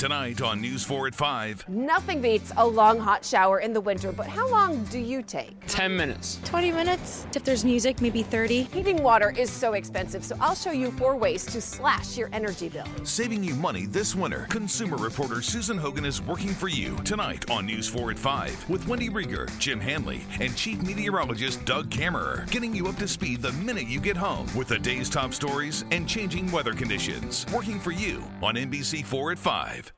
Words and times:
Tonight 0.00 0.40
on 0.40 0.62
News 0.62 0.82
4 0.82 1.08
at 1.08 1.14
5. 1.14 1.68
Nothing 1.68 2.22
beats 2.22 2.54
a 2.56 2.66
long 2.66 2.98
hot 2.98 3.22
shower 3.22 3.60
in 3.60 3.74
the 3.74 3.82
winter, 3.82 4.12
but 4.12 4.26
how 4.26 4.48
long 4.48 4.82
do 4.84 4.98
you 4.98 5.22
take? 5.22 5.54
10 5.66 5.94
minutes. 5.94 6.40
20 6.44 6.72
minutes. 6.72 7.26
If 7.36 7.44
there's 7.44 7.66
music, 7.66 8.00
maybe 8.00 8.22
30. 8.22 8.62
Heating 8.62 9.02
water 9.02 9.34
is 9.36 9.50
so 9.50 9.74
expensive, 9.74 10.24
so 10.24 10.38
I'll 10.40 10.54
show 10.54 10.70
you 10.70 10.90
four 10.92 11.16
ways 11.16 11.44
to 11.44 11.60
slash 11.60 12.16
your 12.16 12.30
energy 12.32 12.70
bill. 12.70 12.86
Saving 13.04 13.44
you 13.44 13.54
money 13.56 13.84
this 13.84 14.14
winter. 14.14 14.46
Consumer 14.48 14.96
reporter 14.96 15.42
Susan 15.42 15.76
Hogan 15.76 16.06
is 16.06 16.22
working 16.22 16.54
for 16.54 16.68
you 16.68 16.96
tonight 17.04 17.50
on 17.50 17.66
News 17.66 17.86
4 17.86 18.12
at 18.12 18.18
5 18.18 18.70
with 18.70 18.88
Wendy 18.88 19.10
Rieger, 19.10 19.50
Jim 19.58 19.78
Handly, 19.78 20.22
and 20.40 20.56
Chief 20.56 20.80
Meteorologist 20.80 21.62
Doug 21.66 21.90
Kammerer, 21.90 22.50
getting 22.50 22.74
you 22.74 22.86
up 22.86 22.96
to 22.96 23.06
speed 23.06 23.42
the 23.42 23.52
minute 23.52 23.86
you 23.86 24.00
get 24.00 24.16
home 24.16 24.48
with 24.56 24.68
the 24.68 24.78
day's 24.78 25.10
top 25.10 25.34
stories 25.34 25.84
and 25.90 26.08
changing 26.08 26.50
weather 26.50 26.72
conditions. 26.72 27.44
Working 27.52 27.78
for 27.78 27.90
you 27.90 28.24
on 28.40 28.54
NBC 28.54 29.04
4 29.04 29.32
at 29.32 29.38
5. 29.38 29.89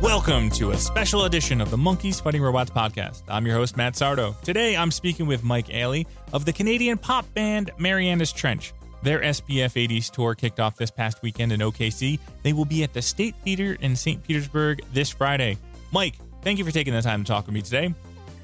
Welcome 0.00 0.50
to 0.50 0.70
a 0.70 0.76
special 0.76 1.24
edition 1.24 1.60
of 1.60 1.70
the 1.70 1.76
Monkeys 1.76 2.20
Fighting 2.20 2.42
Robots 2.42 2.70
podcast. 2.70 3.22
I'm 3.28 3.44
your 3.46 3.56
host, 3.56 3.76
Matt 3.76 3.94
Sardo. 3.94 4.40
Today, 4.42 4.76
I'm 4.76 4.90
speaking 4.90 5.26
with 5.26 5.42
Mike 5.42 5.68
Ayley 5.70 6.06
of 6.32 6.44
the 6.44 6.52
Canadian 6.52 6.98
pop 6.98 7.32
band 7.34 7.70
Marianas 7.78 8.32
Trench. 8.32 8.72
Their 9.02 9.20
SPF 9.20 9.88
80s 9.88 10.10
tour 10.10 10.34
kicked 10.34 10.60
off 10.60 10.76
this 10.76 10.90
past 10.90 11.22
weekend 11.22 11.50
in 11.50 11.60
OKC. 11.60 12.20
They 12.42 12.52
will 12.52 12.64
be 12.64 12.84
at 12.84 12.92
the 12.92 13.02
State 13.02 13.34
Theater 13.42 13.76
in 13.80 13.96
St. 13.96 14.22
Petersburg 14.22 14.82
this 14.92 15.10
Friday. 15.10 15.58
Mike, 15.90 16.14
thank 16.42 16.58
you 16.58 16.64
for 16.64 16.70
taking 16.70 16.94
the 16.94 17.02
time 17.02 17.24
to 17.24 17.28
talk 17.28 17.46
with 17.46 17.54
me 17.54 17.62
today. 17.62 17.92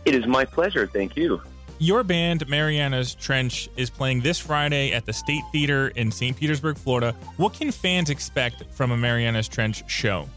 It 0.04 0.14
is 0.14 0.26
my 0.26 0.44
pleasure. 0.44 0.86
Thank 0.86 1.16
you. 1.16 1.40
Your 1.80 2.02
band, 2.02 2.48
Marianas 2.48 3.14
Trench, 3.14 3.68
is 3.76 3.88
playing 3.88 4.20
this 4.20 4.40
Friday 4.40 4.90
at 4.90 5.06
the 5.06 5.12
State 5.12 5.44
Theater 5.52 5.88
in 5.94 6.10
St. 6.10 6.36
Petersburg, 6.36 6.76
Florida. 6.76 7.14
What 7.36 7.54
can 7.54 7.70
fans 7.70 8.10
expect 8.10 8.64
from 8.72 8.90
a 8.90 8.96
Marianas 8.96 9.46
Trench 9.46 9.88
show? 9.88 10.28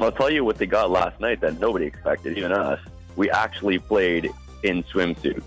I'll 0.00 0.10
tell 0.10 0.28
you 0.28 0.44
what 0.44 0.58
they 0.58 0.66
got 0.66 0.90
last 0.90 1.20
night 1.20 1.40
that 1.42 1.60
nobody 1.60 1.86
expected, 1.86 2.36
even 2.36 2.50
us. 2.50 2.80
We 3.14 3.30
actually 3.30 3.78
played 3.78 4.30
in 4.64 4.82
swimsuits. 4.84 5.44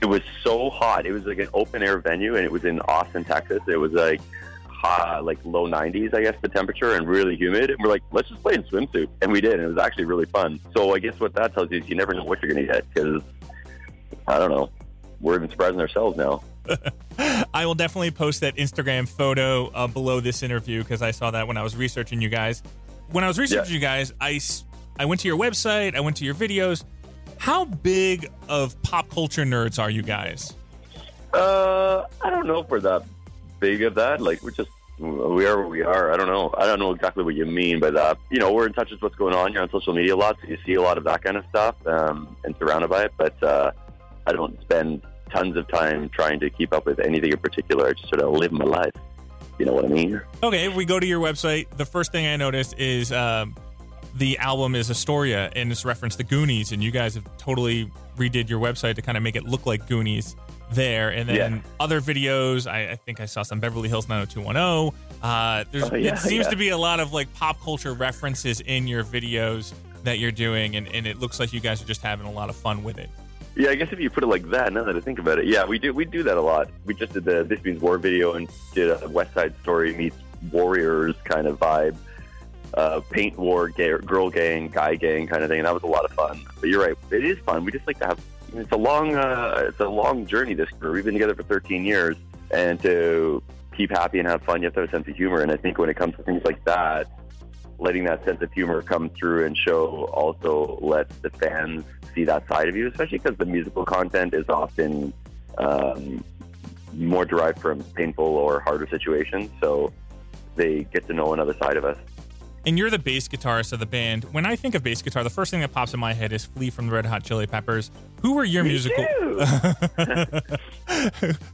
It 0.00 0.06
was 0.06 0.22
so 0.44 0.70
hot. 0.70 1.04
It 1.04 1.10
was 1.10 1.24
like 1.24 1.38
an 1.38 1.48
open 1.52 1.82
air 1.82 1.98
venue, 1.98 2.36
and 2.36 2.44
it 2.44 2.52
was 2.52 2.64
in 2.64 2.80
Austin, 2.82 3.24
Texas. 3.24 3.62
It 3.66 3.78
was 3.78 3.90
like 3.90 4.20
hot, 4.68 5.24
like 5.24 5.38
low 5.44 5.66
90s, 5.66 6.14
I 6.14 6.22
guess, 6.22 6.36
the 6.40 6.48
temperature, 6.48 6.94
and 6.94 7.08
really 7.08 7.34
humid. 7.34 7.70
And 7.70 7.80
we're 7.82 7.90
like, 7.90 8.04
let's 8.12 8.28
just 8.28 8.42
play 8.42 8.54
in 8.54 8.62
swimsuits, 8.62 9.08
and 9.22 9.32
we 9.32 9.40
did. 9.40 9.54
And 9.54 9.62
it 9.62 9.66
was 9.66 9.78
actually 9.78 10.04
really 10.04 10.26
fun. 10.26 10.60
So 10.72 10.94
I 10.94 11.00
guess 11.00 11.18
what 11.18 11.34
that 11.34 11.52
tells 11.52 11.72
you 11.72 11.78
is 11.78 11.88
you 11.88 11.96
never 11.96 12.14
know 12.14 12.22
what 12.22 12.40
you're 12.40 12.52
going 12.52 12.64
to 12.64 12.72
get 12.72 12.84
because 12.94 13.22
I 14.28 14.38
don't 14.38 14.50
know. 14.50 14.70
We're 15.20 15.36
even 15.36 15.50
surprising 15.50 15.80
ourselves 15.80 16.16
now. 16.16 16.42
I 17.54 17.64
will 17.66 17.74
definitely 17.74 18.10
post 18.10 18.40
that 18.42 18.56
Instagram 18.56 19.08
photo 19.08 19.68
uh, 19.68 19.86
below 19.86 20.20
this 20.20 20.42
interview 20.42 20.82
because 20.82 21.02
I 21.02 21.10
saw 21.12 21.30
that 21.32 21.48
when 21.48 21.56
I 21.56 21.62
was 21.62 21.74
researching 21.76 22.20
you 22.20 22.28
guys. 22.28 22.62
When 23.10 23.24
I 23.24 23.26
was 23.28 23.38
researching 23.38 23.72
Yeah. 23.72 23.74
you 23.74 23.80
guys, 23.80 24.12
I, 24.20 24.38
I 24.98 25.06
went 25.06 25.22
to 25.22 25.28
your 25.28 25.38
website, 25.38 25.96
I 25.96 26.00
went 26.00 26.16
to 26.18 26.24
your 26.24 26.34
videos. 26.34 26.84
How 27.38 27.64
big 27.64 28.30
of 28.48 28.80
pop 28.82 29.08
culture 29.10 29.44
nerds 29.44 29.78
are 29.82 29.90
you 29.90 30.02
guys? 30.02 30.54
Uh, 31.32 32.04
I 32.22 32.30
don't 32.30 32.46
know 32.46 32.60
if 32.60 32.68
we're 32.68 32.80
that 32.80 33.02
big 33.60 33.82
of 33.82 33.94
that. 33.96 34.20
Like, 34.20 34.42
we're 34.42 34.50
just, 34.50 34.70
we 34.98 35.46
are 35.46 35.56
where 35.58 35.66
we 35.68 35.82
are. 35.82 36.12
I 36.12 36.16
don't 36.16 36.26
know. 36.26 36.52
I 36.56 36.66
don't 36.66 36.78
know 36.78 36.92
exactly 36.92 37.22
what 37.24 37.34
you 37.34 37.46
mean 37.46 37.80
by 37.80 37.90
that. 37.90 38.18
You 38.30 38.40
know, 38.40 38.52
we're 38.52 38.66
in 38.66 38.72
touch 38.72 38.90
with 38.90 39.00
what's 39.02 39.14
going 39.14 39.34
on. 39.34 39.52
You're 39.52 39.62
on 39.62 39.70
social 39.70 39.94
media 39.94 40.14
a 40.14 40.16
lot, 40.16 40.36
so 40.42 40.48
you 40.48 40.58
see 40.66 40.74
a 40.74 40.82
lot 40.82 40.98
of 40.98 41.04
that 41.04 41.22
kind 41.22 41.36
of 41.36 41.44
stuff 41.48 41.74
um, 41.86 42.36
and 42.44 42.54
surrounded 42.58 42.88
by 42.90 43.04
it. 43.04 43.12
But 43.16 43.40
uh, 43.42 43.72
I 44.28 44.32
don't 44.32 44.60
spend 44.60 45.02
tons 45.30 45.56
of 45.56 45.66
time 45.68 46.08
trying 46.10 46.38
to 46.40 46.50
keep 46.50 46.72
up 46.72 46.84
with 46.86 47.00
anything 47.00 47.32
in 47.32 47.38
particular. 47.38 47.88
I 47.88 47.92
just 47.92 48.08
sort 48.08 48.20
of 48.20 48.32
live 48.32 48.52
my 48.52 48.64
life. 48.64 48.92
You 49.58 49.64
know 49.66 49.72
what 49.72 49.84
I 49.86 49.88
mean? 49.88 50.20
Okay, 50.42 50.66
if 50.66 50.74
we 50.76 50.84
go 50.84 51.00
to 51.00 51.06
your 51.06 51.20
website, 51.20 51.66
the 51.76 51.84
first 51.84 52.12
thing 52.12 52.26
I 52.26 52.36
noticed 52.36 52.78
is 52.78 53.10
um, 53.10 53.56
the 54.16 54.38
album 54.38 54.74
is 54.74 54.90
Astoria 54.90 55.50
and 55.56 55.72
it's 55.72 55.84
referenced 55.84 56.18
the 56.18 56.24
Goonies, 56.24 56.72
and 56.72 56.82
you 56.82 56.90
guys 56.90 57.14
have 57.14 57.24
totally 57.38 57.90
redid 58.16 58.48
your 58.48 58.60
website 58.60 58.94
to 58.96 59.02
kind 59.02 59.16
of 59.16 59.22
make 59.24 59.34
it 59.36 59.44
look 59.44 59.66
like 59.66 59.86
Goonies 59.88 60.36
there. 60.72 61.08
And 61.10 61.28
then 61.28 61.36
Yeah. 61.56 61.60
other 61.80 62.00
videos, 62.00 62.70
I, 62.70 62.90
I 62.92 62.96
think 62.96 63.20
I 63.20 63.26
saw 63.26 63.42
some 63.42 63.58
Beverly 63.58 63.88
Hills 63.88 64.08
90210. 64.08 64.94
Uh, 65.22 65.64
there's, 65.72 65.90
Oh, 65.90 65.94
yeah, 65.96 66.12
it 66.14 66.18
seems 66.18 66.44
yeah. 66.44 66.50
to 66.50 66.56
be 66.56 66.68
a 66.68 66.78
lot 66.78 67.00
of 67.00 67.12
like 67.12 67.32
pop 67.34 67.60
culture 67.62 67.94
references 67.94 68.60
in 68.60 68.86
your 68.86 69.02
videos 69.02 69.72
that 70.04 70.18
you're 70.20 70.30
doing, 70.30 70.76
and, 70.76 70.86
and 70.94 71.06
it 71.06 71.18
looks 71.18 71.40
like 71.40 71.52
you 71.52 71.60
guys 71.60 71.82
are 71.82 71.86
just 71.86 72.02
having 72.02 72.26
a 72.26 72.30
lot 72.30 72.48
of 72.48 72.54
fun 72.56 72.84
with 72.84 72.98
it. 72.98 73.10
Yeah, 73.58 73.70
I 73.70 73.74
guess 73.74 73.88
if 73.90 73.98
you 73.98 74.08
put 74.08 74.22
it 74.22 74.28
like 74.28 74.48
that, 74.50 74.72
now 74.72 74.84
that 74.84 74.94
I 74.94 75.00
think 75.00 75.18
about 75.18 75.40
it, 75.40 75.46
yeah, 75.48 75.64
we 75.64 75.80
do 75.80 75.92
we 75.92 76.04
do 76.04 76.22
that 76.22 76.36
a 76.36 76.40
lot. 76.40 76.70
We 76.84 76.94
just 76.94 77.12
did 77.12 77.24
the 77.24 77.42
This 77.42 77.62
Means 77.64 77.80
War 77.80 77.98
video 77.98 78.34
and 78.34 78.48
did 78.72 78.88
a 79.02 79.08
West 79.08 79.34
Side 79.34 79.52
Story 79.62 79.96
meets 79.96 80.16
Warriors 80.52 81.16
kind 81.24 81.48
of 81.48 81.58
vibe, 81.58 81.96
uh, 82.74 83.00
paint 83.10 83.36
war, 83.36 83.68
gay, 83.68 83.98
girl 83.98 84.30
gang, 84.30 84.68
guy 84.68 84.94
gang 84.94 85.26
kind 85.26 85.42
of 85.42 85.50
thing, 85.50 85.58
and 85.58 85.66
that 85.66 85.74
was 85.74 85.82
a 85.82 85.88
lot 85.88 86.04
of 86.04 86.12
fun. 86.12 86.40
But 86.60 86.68
you're 86.68 86.80
right, 86.80 86.96
it 87.10 87.24
is 87.24 87.36
fun. 87.40 87.64
We 87.64 87.72
just 87.72 87.88
like 87.88 87.98
to 87.98 88.06
have. 88.06 88.20
It's 88.54 88.70
a 88.70 88.76
long, 88.76 89.16
uh, 89.16 89.64
it's 89.66 89.80
a 89.80 89.88
long 89.88 90.24
journey. 90.24 90.54
This 90.54 90.70
career. 90.78 90.92
We've 90.92 91.04
been 91.04 91.14
together 91.14 91.34
for 91.34 91.42
13 91.42 91.84
years, 91.84 92.16
and 92.52 92.80
to 92.82 93.42
keep 93.76 93.90
happy 93.90 94.20
and 94.20 94.28
have 94.28 94.42
fun, 94.42 94.62
you 94.62 94.66
have 94.66 94.74
to 94.74 94.82
have 94.82 94.88
a 94.88 94.92
sense 94.92 95.08
of 95.08 95.16
humor. 95.16 95.40
And 95.42 95.50
I 95.50 95.56
think 95.56 95.78
when 95.78 95.88
it 95.88 95.96
comes 95.96 96.14
to 96.14 96.22
things 96.22 96.44
like 96.44 96.64
that, 96.64 97.08
letting 97.78 98.04
that 98.04 98.24
sense 98.24 98.42
of 98.42 98.52
humor 98.52 98.82
come 98.82 99.08
through 99.10 99.46
and 99.46 99.56
show 99.56 100.04
also 100.12 100.78
lets 100.82 101.16
the 101.18 101.30
fans 101.30 101.84
see 102.14 102.24
that 102.24 102.46
side 102.48 102.68
of 102.68 102.76
you, 102.76 102.88
especially 102.88 103.18
because 103.18 103.38
the 103.38 103.46
musical 103.46 103.84
content 103.84 104.34
is 104.34 104.48
often 104.48 105.12
um, 105.58 106.24
more 106.92 107.24
derived 107.24 107.60
from 107.60 107.82
painful 107.94 108.24
or 108.24 108.60
harder 108.60 108.86
situations. 108.88 109.50
So 109.60 109.92
they 110.56 110.84
get 110.84 111.06
to 111.06 111.12
know 111.12 111.32
another 111.32 111.54
side 111.54 111.76
of 111.76 111.84
us. 111.84 111.96
And 112.66 112.76
you're 112.76 112.90
the 112.90 112.98
bass 112.98 113.28
guitarist 113.28 113.72
of 113.72 113.78
the 113.78 113.86
band. 113.86 114.24
When 114.24 114.44
I 114.44 114.56
think 114.56 114.74
of 114.74 114.82
bass 114.82 115.00
guitar, 115.00 115.22
the 115.24 115.30
first 115.30 115.50
thing 115.50 115.60
that 115.60 115.72
pops 115.72 115.94
in 115.94 116.00
my 116.00 116.12
head 116.12 116.32
is 116.32 116.44
Flea 116.44 116.70
from 116.70 116.88
the 116.88 116.92
Red 116.92 117.06
Hot 117.06 117.22
Chili 117.22 117.46
Peppers. 117.46 117.90
Who 118.20 118.34
were 118.34 118.44
your 118.44 118.64
Me 118.64 118.70
musical? 118.70 119.04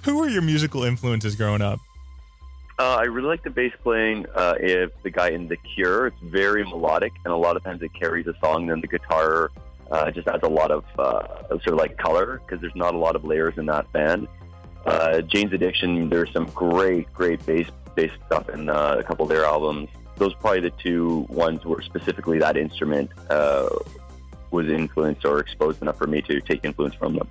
Who 0.03 0.19
were 0.19 0.29
your 0.29 0.43
musical 0.43 0.83
influences 0.83 1.37
growing 1.37 1.63
up? 1.63 1.79
Uh, 2.77 2.97
I 2.97 3.05
really 3.05 3.29
like 3.29 3.45
the 3.45 3.51
bass 3.51 3.73
playing. 3.83 4.27
Uh, 4.35 4.55
if 4.59 4.91
the 5.05 5.11
guy 5.11 5.29
in 5.31 5.47
The 5.47 5.57
Cure, 5.57 6.09
it's 6.09 6.21
very 6.23 6.65
melodic, 6.65 7.13
and 7.25 7.33
a 7.33 7.37
lot 7.37 7.57
of 7.57 7.63
times 7.63 7.83
it 7.83 7.95
carries 7.95 8.27
a 8.27 8.35
song. 8.41 8.67
Then 8.67 8.81
the 8.81 8.89
guitar 8.89 9.53
uh, 9.93 10.11
just 10.11 10.27
adds 10.27 10.43
a 10.43 10.49
lot 10.49 10.73
of 10.73 10.85
uh, 10.99 11.49
sort 11.49 11.69
of 11.69 11.77
like 11.77 11.97
color 11.99 12.41
because 12.45 12.61
there's 12.61 12.75
not 12.75 12.95
a 12.95 12.99
lot 12.99 13.15
of 13.15 13.25
layers 13.25 13.59
in 13.59 13.67
that 13.67 13.91
band. 13.93 14.27
Uh, 14.87 15.21
Jane's 15.21 15.53
Addiction, 15.53 16.09
there's 16.09 16.33
some 16.33 16.47
great, 16.47 17.13
great 17.13 17.45
bass 17.47 17.69
bass 17.95 18.11
stuff 18.27 18.49
in 18.49 18.69
uh, 18.69 18.97
a 18.99 19.05
couple 19.05 19.23
of 19.25 19.29
their 19.29 19.45
albums. 19.45 19.89
Those 20.17 20.33
are 20.33 20.39
probably 20.39 20.61
the 20.61 20.71
two 20.71 21.27
ones 21.29 21.65
where 21.65 21.81
specifically 21.81 22.41
that 22.41 22.57
instrument 22.57 23.11
uh, 23.31 23.69
was 24.51 24.69
influenced 24.69 25.25
or 25.25 25.39
exposed 25.39 25.81
enough 25.81 25.97
for 25.97 26.09
me 26.09 26.23
to 26.23 26.41
take 26.41 26.65
influence 26.65 26.95
from 26.97 27.15
them. 27.15 27.29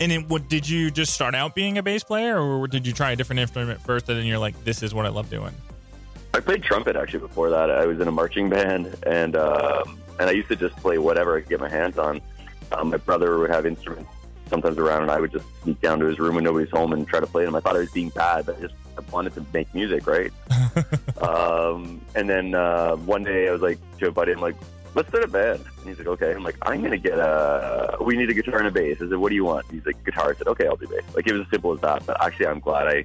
And 0.00 0.12
it, 0.12 0.28
what 0.28 0.48
did 0.48 0.68
you 0.68 0.90
just 0.90 1.12
start 1.12 1.34
out 1.34 1.54
being 1.54 1.78
a 1.78 1.82
bass 1.82 2.04
player, 2.04 2.38
or 2.38 2.68
did 2.68 2.86
you 2.86 2.92
try 2.92 3.12
a 3.12 3.16
different 3.16 3.40
instrument 3.40 3.80
first, 3.80 4.08
and 4.08 4.18
then 4.18 4.26
you're 4.26 4.38
like, 4.38 4.62
"This 4.64 4.82
is 4.82 4.94
what 4.94 5.06
I 5.06 5.08
love 5.08 5.28
doing"? 5.28 5.54
I 6.34 6.40
played 6.40 6.62
trumpet 6.62 6.94
actually 6.94 7.20
before 7.20 7.50
that. 7.50 7.70
I 7.70 7.86
was 7.86 8.00
in 8.00 8.06
a 8.06 8.12
marching 8.12 8.48
band, 8.48 8.94
and 9.04 9.34
um, 9.36 9.98
and 10.20 10.28
I 10.28 10.32
used 10.32 10.48
to 10.48 10.56
just 10.56 10.76
play 10.76 10.98
whatever 10.98 11.36
I 11.36 11.40
could 11.40 11.50
get 11.50 11.60
my 11.60 11.68
hands 11.68 11.98
on. 11.98 12.20
Um, 12.72 12.90
my 12.90 12.98
brother 12.98 13.38
would 13.38 13.50
have 13.50 13.66
instruments 13.66 14.10
sometimes 14.48 14.78
around, 14.78 15.02
and 15.02 15.10
I 15.10 15.20
would 15.20 15.32
just 15.32 15.44
sneak 15.62 15.80
down 15.80 15.98
to 16.00 16.06
his 16.06 16.18
room 16.18 16.34
when 16.36 16.44
nobody's 16.44 16.70
home 16.70 16.92
and 16.92 17.06
try 17.06 17.20
to 17.20 17.26
play 17.26 17.44
them. 17.44 17.54
I 17.54 17.60
thought 17.60 17.76
I 17.76 17.80
was 17.80 17.90
being 17.90 18.10
bad, 18.10 18.46
but 18.46 18.58
I 18.58 18.60
just 18.60 18.74
I 18.96 19.00
wanted 19.10 19.34
to 19.34 19.44
make 19.52 19.72
music, 19.74 20.06
right? 20.06 20.32
um, 21.22 22.00
and 22.14 22.28
then 22.28 22.54
uh, 22.54 22.96
one 22.96 23.24
day 23.24 23.48
I 23.48 23.52
was 23.52 23.62
like 23.62 23.78
to 23.98 24.08
a 24.08 24.10
buddy, 24.10 24.32
I'm 24.32 24.40
like, 24.40 24.56
let's 24.98 25.08
start 25.08 25.24
a 25.24 25.28
band. 25.28 25.64
And 25.78 25.88
he's 25.88 25.98
like, 25.98 26.08
okay. 26.08 26.32
I'm 26.32 26.42
like, 26.42 26.56
I'm 26.62 26.82
gonna 26.82 26.98
get 26.98 27.18
a. 27.18 27.96
We 28.00 28.16
need 28.16 28.28
a 28.28 28.34
guitar 28.34 28.58
and 28.58 28.68
a 28.68 28.70
bass. 28.70 28.96
I 29.00 29.08
said, 29.08 29.16
what 29.16 29.30
do 29.30 29.36
you 29.36 29.44
want? 29.44 29.64
He's 29.70 29.86
like, 29.86 30.04
guitar. 30.04 30.30
I 30.30 30.34
said, 30.34 30.48
okay, 30.48 30.66
I'll 30.66 30.76
do 30.76 30.88
bass. 30.88 31.02
Like 31.14 31.26
it 31.26 31.32
was 31.32 31.42
as 31.42 31.50
simple 31.50 31.72
as 31.72 31.80
that. 31.80 32.04
But 32.04 32.22
actually, 32.22 32.46
I'm 32.48 32.60
glad 32.60 32.88
I. 32.88 33.04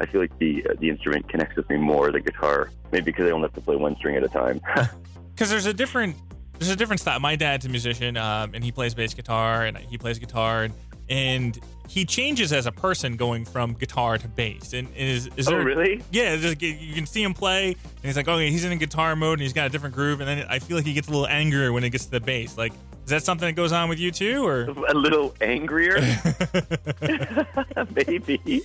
I 0.00 0.06
feel 0.06 0.20
like 0.20 0.36
the 0.38 0.66
the 0.80 0.88
instrument 0.88 1.28
connects 1.28 1.54
with 1.54 1.70
me 1.70 1.76
more 1.76 2.10
than 2.10 2.22
guitar. 2.22 2.70
Maybe 2.90 3.04
because 3.04 3.28
I 3.28 3.30
only 3.30 3.46
have 3.46 3.54
to 3.54 3.60
play 3.60 3.76
one 3.76 3.94
string 3.96 4.16
at 4.16 4.24
a 4.24 4.28
time. 4.28 4.60
Because 5.34 5.50
there's 5.50 5.66
a 5.66 5.74
different 5.74 6.14
there's 6.60 6.70
a 6.70 6.76
different 6.76 7.00
style. 7.00 7.18
My 7.18 7.34
dad's 7.34 7.66
a 7.66 7.68
musician, 7.68 8.16
um, 8.16 8.52
and 8.54 8.62
he 8.62 8.70
plays 8.70 8.94
bass 8.94 9.14
guitar, 9.14 9.64
and 9.64 9.76
he 9.76 9.98
plays 9.98 10.20
guitar, 10.20 10.62
and, 10.62 10.74
and 11.08 11.58
he 11.88 12.04
changes 12.04 12.52
as 12.52 12.66
a 12.66 12.72
person 12.72 13.16
going 13.16 13.44
from 13.44 13.74
guitar 13.74 14.18
to 14.18 14.28
bass. 14.28 14.72
And 14.72 14.88
is 14.96 15.28
is 15.36 15.46
there, 15.46 15.56
oh, 15.56 15.58
there 15.58 15.66
really? 15.66 16.02
Yeah, 16.10 16.36
just, 16.36 16.60
you 16.60 16.94
can 16.94 17.06
see 17.06 17.22
him 17.22 17.34
play, 17.34 17.68
and 17.68 18.02
he's 18.02 18.16
like, 18.16 18.28
okay, 18.28 18.50
he's 18.50 18.64
in 18.64 18.72
a 18.72 18.76
guitar 18.76 19.16
mode, 19.16 19.34
and 19.34 19.42
he's 19.42 19.52
got 19.52 19.66
a 19.66 19.70
different 19.70 19.94
groove, 19.94 20.20
and 20.20 20.28
then 20.28 20.46
I 20.48 20.58
feel 20.58 20.76
like 20.76 20.86
he 20.86 20.92
gets 20.92 21.08
a 21.08 21.10
little 21.10 21.26
angrier 21.26 21.72
when 21.72 21.84
it 21.84 21.90
gets 21.90 22.06
to 22.06 22.10
the 22.10 22.20
bass. 22.20 22.56
Like, 22.56 22.72
is 23.04 23.10
that 23.10 23.22
something 23.22 23.46
that 23.46 23.52
goes 23.52 23.72
on 23.72 23.88
with 23.88 23.98
you 23.98 24.10
too, 24.10 24.46
or? 24.46 24.62
A 24.88 24.94
little 24.94 25.34
angrier? 25.40 26.00
Maybe. 28.08 28.62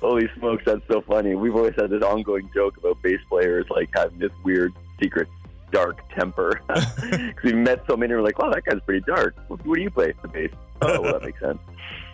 Holy 0.00 0.28
smokes, 0.38 0.64
that's 0.64 0.86
so 0.88 1.00
funny. 1.02 1.34
We've 1.34 1.56
always 1.56 1.74
had 1.74 1.90
this 1.90 2.02
ongoing 2.02 2.50
joke 2.54 2.76
about 2.76 3.02
bass 3.02 3.20
players 3.28 3.66
like 3.68 3.90
having 3.94 4.18
this 4.18 4.32
weird 4.44 4.72
secret 5.02 5.28
dark 5.72 6.08
temper. 6.14 6.60
Because 7.10 7.44
we 7.44 7.52
met 7.54 7.82
so 7.88 7.96
many, 7.96 8.14
we're 8.14 8.22
like, 8.22 8.38
wow, 8.38 8.50
that 8.50 8.64
guy's 8.64 8.80
pretty 8.84 9.04
dark. 9.06 9.36
What, 9.48 9.64
what 9.66 9.76
do 9.76 9.82
you 9.82 9.90
play? 9.90 10.12
The 10.22 10.28
bass. 10.28 10.50
Oh, 10.82 11.00
well, 11.00 11.12
that 11.14 11.22
makes 11.22 11.40
sense. 11.40 11.58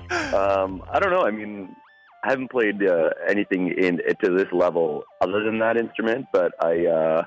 Um, 0.08 0.84
I 0.88 1.00
don't 1.00 1.10
know. 1.10 1.22
I 1.22 1.32
mean, 1.32 1.74
I 2.22 2.30
haven't 2.30 2.48
played 2.48 2.80
uh, 2.80 3.10
anything 3.28 3.72
in 3.76 3.96
to 4.22 4.30
this 4.30 4.46
level 4.52 5.02
other 5.20 5.42
than 5.42 5.58
that 5.58 5.76
instrument, 5.76 6.26
but 6.32 6.52
I, 6.64 6.86
uh, 6.86 7.24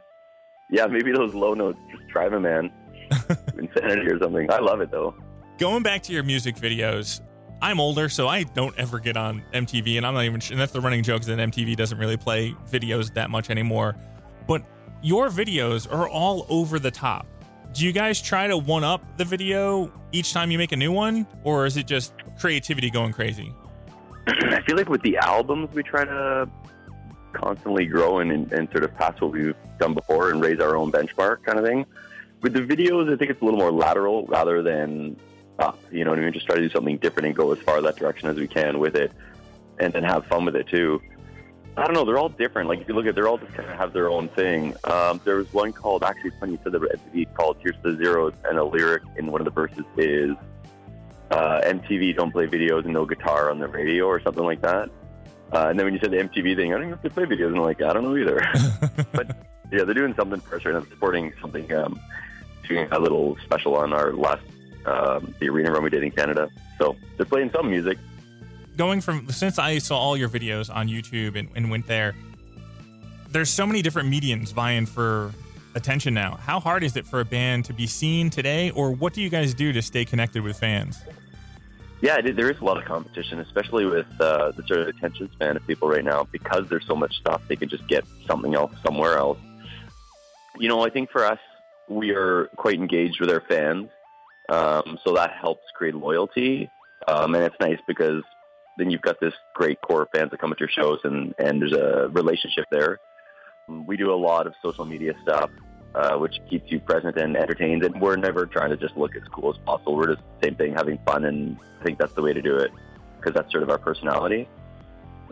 yeah, 0.71 0.87
maybe 0.87 1.11
those 1.11 1.33
low 1.33 1.53
notes 1.53 1.77
just 1.91 2.07
drive 2.07 2.31
a 2.31 2.39
man 2.39 2.71
insanity 3.57 4.07
or 4.09 4.19
something. 4.19 4.51
I 4.51 4.59
love 4.59 4.81
it 4.81 4.91
though. 4.91 5.13
Going 5.57 5.83
back 5.83 6.03
to 6.03 6.13
your 6.13 6.23
music 6.23 6.55
videos, 6.55 7.21
I'm 7.61 7.79
older, 7.79 8.07
so 8.07 8.27
I 8.27 8.43
don't 8.43 8.77
ever 8.77 8.99
get 8.99 9.17
on 9.17 9.43
MTV, 9.53 9.97
and 9.97 10.05
I'm 10.05 10.13
not 10.13 10.23
even. 10.23 10.39
Sure, 10.39 10.53
And 10.53 10.61
that's 10.61 10.71
the 10.71 10.81
running 10.81 11.03
joke 11.03 11.23
that 11.23 11.37
MTV 11.37 11.75
doesn't 11.75 11.97
really 11.97 12.17
play 12.17 12.55
videos 12.69 13.13
that 13.15 13.29
much 13.29 13.49
anymore. 13.49 13.95
But 14.47 14.63
your 15.01 15.29
videos 15.29 15.91
are 15.91 16.07
all 16.07 16.45
over 16.49 16.79
the 16.79 16.91
top. 16.91 17.25
Do 17.73 17.85
you 17.85 17.91
guys 17.91 18.21
try 18.21 18.47
to 18.47 18.57
one 18.57 18.83
up 18.83 19.17
the 19.17 19.25
video 19.25 19.91
each 20.11 20.33
time 20.33 20.51
you 20.51 20.57
make 20.57 20.71
a 20.71 20.77
new 20.77 20.91
one, 20.91 21.27
or 21.43 21.65
is 21.65 21.77
it 21.77 21.85
just 21.87 22.13
creativity 22.39 22.89
going 22.89 23.13
crazy? 23.13 23.53
I 24.27 24.61
feel 24.61 24.75
like 24.75 24.89
with 24.89 25.01
the 25.01 25.17
albums, 25.17 25.69
we 25.73 25.83
try 25.83 26.03
to 26.03 26.49
constantly 27.33 27.85
grow 27.85 28.19
and, 28.19 28.51
and 28.51 28.69
sort 28.71 28.83
of 28.83 28.95
pass 28.95 29.19
what 29.21 29.31
we've 29.31 29.55
done 29.79 29.93
before 29.93 30.31
and 30.31 30.41
raise 30.41 30.59
our 30.59 30.75
own 30.75 30.91
benchmark 30.91 31.43
kind 31.43 31.59
of 31.59 31.65
thing. 31.65 31.85
With 32.41 32.53
the 32.53 32.61
videos, 32.61 33.13
I 33.13 33.17
think 33.17 33.29
it's 33.29 33.41
a 33.41 33.45
little 33.45 33.59
more 33.59 33.71
lateral 33.71 34.25
rather 34.25 34.63
than 34.63 35.15
up. 35.59 35.77
You 35.91 36.05
know 36.05 36.11
what 36.11 36.19
I 36.19 36.23
mean? 36.23 36.33
Just 36.33 36.47
try 36.47 36.55
to 36.55 36.61
do 36.61 36.69
something 36.69 36.97
different 36.97 37.27
and 37.27 37.35
go 37.35 37.51
as 37.51 37.59
far 37.59 37.81
that 37.81 37.97
direction 37.97 38.29
as 38.29 38.37
we 38.37 38.47
can 38.47 38.79
with 38.79 38.95
it, 38.95 39.11
and 39.79 39.93
then 39.93 40.03
have 40.03 40.25
fun 40.25 40.45
with 40.45 40.55
it 40.55 40.67
too. 40.67 41.01
I 41.79 41.85
don't 41.85 41.93
know. 41.93 42.03
They're 42.03 42.17
all 42.17 42.29
different. 42.29 42.67
Like 42.67 42.81
if 42.81 42.89
you 42.89 42.93
look 42.93 43.05
at, 43.05 43.15
they're 43.15 43.27
all 43.27 43.37
just 43.37 43.53
kind 43.53 43.69
of 43.69 43.77
have 43.77 43.93
their 43.93 44.09
own 44.09 44.27
thing. 44.29 44.75
Um, 44.83 45.21
there 45.23 45.37
was 45.37 45.51
one 45.53 45.71
called 45.71 46.03
actually 46.03 46.31
funny 46.39 46.53
you 46.53 46.59
said 46.61 46.73
the 46.73 46.79
MTV 46.79 47.33
called 47.35 47.57
"Here's 47.61 47.77
the 47.83 47.95
Zeros," 47.95 48.33
and 48.43 48.57
a 48.57 48.63
lyric 48.63 49.03
in 49.15 49.31
one 49.31 49.39
of 49.39 49.45
the 49.45 49.51
verses 49.51 49.85
is 49.95 50.35
uh, 51.31 51.61
"MTV 51.63 52.17
don't 52.17 52.31
play 52.31 52.47
videos 52.47 52.83
and 52.83 52.93
no 52.93 53.05
guitar 53.05 53.49
on 53.49 53.59
the 53.59 53.67
radio" 53.67 54.05
or 54.07 54.21
something 54.21 54.43
like 54.43 54.61
that. 54.61 54.89
Uh, 55.53 55.67
and 55.69 55.79
then 55.79 55.85
when 55.85 55.93
you 55.93 55.99
said 55.99 56.11
the 56.11 56.17
MTV 56.17 56.55
thing, 56.55 56.73
I 56.73 56.77
don't 56.77 56.87
even 56.87 56.89
have 56.91 57.01
to 57.01 57.09
play 57.09 57.23
videos. 57.23 57.47
And 57.47 57.57
I'm 57.57 57.63
like, 57.63 57.81
I 57.81 57.93
don't 57.93 58.03
know 58.03 58.17
either. 58.17 58.45
but 59.13 59.37
yeah, 59.71 59.83
they're 59.83 59.93
doing 59.93 60.13
something 60.15 60.41
for 60.41 60.57
us 60.57 60.65
right 60.65 60.75
now, 60.75 60.83
supporting 60.89 61.33
something, 61.41 61.71
um, 61.73 61.99
doing 62.67 62.87
a 62.91 62.99
little 62.99 63.37
special 63.45 63.75
on 63.75 63.93
our 63.93 64.13
last 64.13 64.43
um, 64.85 65.33
the 65.39 65.49
arena 65.49 65.71
run 65.71 65.83
we 65.83 65.89
did 65.89 66.03
in 66.03 66.11
Canada. 66.11 66.49
So 66.77 66.95
they're 67.17 67.25
playing 67.25 67.51
some 67.51 67.69
music. 67.69 67.97
Going 68.79 69.01
from 69.01 69.27
since 69.27 69.59
I 69.59 69.77
saw 69.79 69.97
all 69.97 70.15
your 70.15 70.29
videos 70.29 70.73
on 70.73 70.87
YouTube 70.87 71.37
and, 71.37 71.49
and 71.53 71.69
went 71.69 71.85
there, 71.85 72.15
there's 73.29 73.49
so 73.49 73.67
many 73.67 73.81
different 73.81 74.07
mediums 74.07 74.51
vying 74.51 74.85
for 74.85 75.33
attention 75.75 76.13
now. 76.13 76.35
How 76.35 76.61
hard 76.61 76.85
is 76.85 76.95
it 76.95 77.05
for 77.05 77.19
a 77.19 77.25
band 77.25 77.65
to 77.65 77.73
be 77.73 77.85
seen 77.87 78.29
today, 78.29 78.69
or 78.69 78.91
what 78.91 79.11
do 79.11 79.21
you 79.21 79.29
guys 79.29 79.53
do 79.53 79.73
to 79.73 79.81
stay 79.81 80.05
connected 80.05 80.43
with 80.43 80.57
fans? 80.57 81.01
Yeah, 81.99 82.21
there 82.21 82.49
is 82.49 82.59
a 82.61 82.63
lot 82.63 82.77
of 82.77 82.85
competition, 82.85 83.41
especially 83.41 83.85
with 83.85 84.07
uh, 84.21 84.51
the 84.51 84.63
sort 84.65 84.79
of 84.79 84.87
attention 84.87 85.29
span 85.33 85.57
of 85.57 85.67
people 85.67 85.89
right 85.89 86.05
now. 86.05 86.23
Because 86.31 86.69
there's 86.69 86.87
so 86.87 86.95
much 86.95 87.13
stuff, 87.17 87.41
they 87.49 87.57
can 87.57 87.67
just 87.67 87.85
get 87.89 88.05
something 88.27 88.55
else 88.55 88.71
somewhere 88.81 89.17
else. 89.17 89.39
You 90.57 90.69
know, 90.69 90.85
I 90.85 90.89
think 90.89 91.11
for 91.11 91.25
us, 91.25 91.39
we 91.89 92.11
are 92.11 92.45
quite 92.55 92.75
engaged 92.75 93.19
with 93.19 93.29
our 93.29 93.41
fans, 93.41 93.89
um, 94.47 94.97
so 95.03 95.15
that 95.15 95.31
helps 95.33 95.65
create 95.75 95.95
loyalty, 95.95 96.69
um, 97.09 97.35
and 97.35 97.43
it's 97.43 97.57
nice 97.59 97.79
because 97.85 98.23
then 98.79 98.89
you've 98.89 99.01
got 99.01 99.19
this 99.19 99.33
great 99.53 99.79
core 99.81 100.03
of 100.03 100.09
fans 100.13 100.31
that 100.31 100.39
come 100.39 100.51
at 100.51 100.59
your 100.59 100.69
shows, 100.69 100.99
and 101.03 101.35
and 101.37 101.61
there's 101.61 101.73
a 101.73 102.09
relationship 102.09 102.65
there. 102.71 102.99
We 103.67 103.97
do 103.97 104.11
a 104.11 104.15
lot 104.15 104.47
of 104.47 104.53
social 104.63 104.85
media 104.85 105.13
stuff, 105.21 105.51
uh, 105.93 106.15
which 106.17 106.39
keeps 106.49 106.71
you 106.71 106.79
present 106.79 107.17
and 107.17 107.37
entertained. 107.37 107.83
And 107.83 108.01
we're 108.01 108.15
never 108.15 108.45
trying 108.47 108.71
to 108.71 108.77
just 108.77 108.97
look 108.97 109.15
as 109.15 109.23
cool 109.31 109.51
as 109.53 109.57
possible. 109.63 109.95
We're 109.95 110.15
just 110.15 110.23
the 110.39 110.47
same 110.47 110.55
thing, 110.55 110.73
having 110.73 110.97
fun, 111.05 111.25
and 111.25 111.57
I 111.79 111.83
think 111.83 111.99
that's 111.99 112.13
the 112.13 112.21
way 112.21 112.33
to 112.33 112.41
do 112.41 112.55
it 112.55 112.71
because 113.17 113.33
that's 113.33 113.51
sort 113.51 113.63
of 113.63 113.69
our 113.69 113.77
personality 113.77 114.47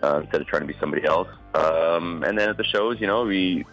uh, 0.04 0.20
instead 0.22 0.42
of 0.42 0.48
trying 0.48 0.62
to 0.62 0.68
be 0.68 0.78
somebody 0.80 1.06
else. 1.06 1.30
Um, 1.54 2.24
and 2.24 2.38
then 2.38 2.50
at 2.50 2.58
the 2.58 2.64
shows, 2.64 3.00
you 3.00 3.08
know, 3.08 3.24
we 3.24 3.66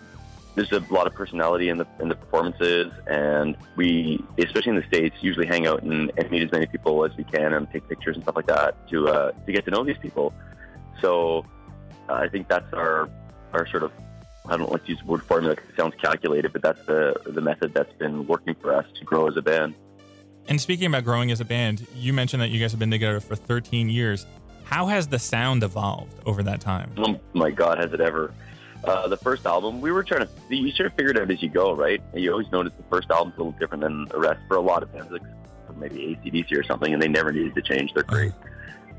there's 0.55 0.71
a 0.73 0.81
lot 0.93 1.07
of 1.07 1.15
personality 1.15 1.69
in 1.69 1.79
the 1.79 1.87
in 2.01 2.09
the 2.09 2.15
performances, 2.15 2.93
and 3.07 3.57
we, 3.77 4.25
especially 4.39 4.71
in 4.71 4.77
the 4.77 4.87
states, 4.87 5.17
usually 5.21 5.47
hang 5.47 5.67
out 5.67 5.83
and, 5.83 6.13
and 6.17 6.31
meet 6.31 6.43
as 6.43 6.53
many 6.53 6.67
people 6.67 7.05
as 7.05 7.17
we 7.17 7.25
can 7.25 7.53
and 7.53 7.71
take 7.73 7.89
pictures 7.89 8.17
and 8.17 8.25
stuff 8.25 8.37
like 8.37 8.47
that 8.47 8.89
to 8.89 9.09
uh, 9.09 9.33
to 9.33 9.53
get 9.53 9.65
to 9.65 9.71
know 9.71 9.85
these 9.85 9.99
people. 9.99 10.33
So 11.01 11.45
uh, 12.09 12.15
I 12.15 12.29
think 12.29 12.49
that's 12.49 12.73
our 12.73 13.09
our 13.53 13.67
sort 13.69 13.83
of 13.83 13.93
I 14.47 14.57
don't 14.57 14.71
like 14.71 14.85
to 14.85 14.91
use 14.91 15.01
the 15.01 15.07
word 15.07 15.23
formula 15.23 15.55
because 15.57 15.71
it 15.71 15.77
sounds 15.77 15.95
calculated, 16.01 16.53
but 16.53 16.63
that's 16.63 16.85
the 16.87 17.21
the 17.27 17.41
method 17.41 17.75
that's 17.75 17.93
been 17.95 18.27
working 18.27 18.55
for 18.55 18.75
us 18.75 18.87
to 18.99 19.05
grow 19.05 19.27
as 19.27 19.37
a 19.37 19.43
band. 19.43 19.75
And 20.47 20.61
speaking 20.61 20.87
about 20.87 21.05
growing 21.05 21.31
as 21.31 21.41
a 21.41 21.45
band, 21.45 21.87
you 21.95 22.13
mentioned 22.13 22.43
that 22.43 22.51
you 22.51 22.61
guys 22.61 22.71
have 22.73 22.79
been 22.79 22.91
together 22.91 23.19
for 23.19 23.35
13 23.35 23.89
years. 23.89 24.27
How 24.65 24.87
has 24.87 25.09
the 25.09 25.19
sound 25.19 25.63
evolved 25.63 26.15
over 26.27 26.43
that 26.43 26.61
time? 26.61 26.93
Oh 26.99 27.19
my 27.33 27.51
God, 27.51 27.79
has 27.79 27.93
it 27.93 28.01
ever? 28.01 28.33
Uh, 28.87 29.09
the 29.09 29.17
first 29.17 29.47
album, 29.47 29.81
we 29.81 29.91
were 29.91 30.05
trying 30.05 30.27
to, 30.27 30.57
you 30.57 30.71
sort 30.73 30.87
of 30.87 30.95
figure 30.95 31.11
it 31.11 31.19
out 31.19 31.31
as 31.31 31.43
you 31.43 31.49
go, 31.49 31.75
right? 31.75 32.03
You 32.13 32.33
always 32.33 32.51
notice 32.53 32.73
the 32.77 32.85
first 32.85 33.11
album's 33.11 33.35
a 33.37 33.39
little 33.39 33.59
different 33.59 33.83
than 33.83 34.05
the 34.07 34.19
rest 34.19 34.41
for 34.47 34.57
a 34.57 34.61
lot 34.61 34.83
of 34.83 34.93
bands, 34.93 35.11
like 35.11 35.23
maybe 35.77 36.19
ACDC 36.23 36.57
or 36.59 36.63
something, 36.63 36.93
and 36.93 37.03
they 37.03 37.09
never 37.09 37.33
needed 37.33 37.55
to 37.55 37.63
change. 37.63 37.95
They're 37.95 38.03
great. 38.03 38.33